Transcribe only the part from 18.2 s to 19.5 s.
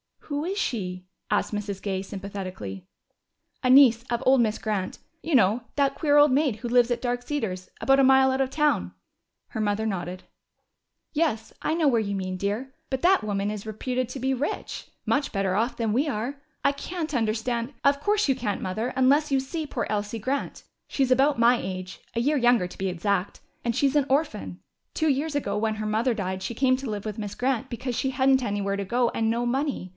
you can't, Mother, unless you